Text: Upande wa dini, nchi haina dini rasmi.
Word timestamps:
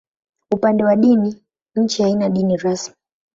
Upande 0.53 0.83
wa 0.83 0.95
dini, 0.95 1.43
nchi 1.75 2.03
haina 2.03 2.29
dini 2.29 2.57
rasmi. 2.57 2.95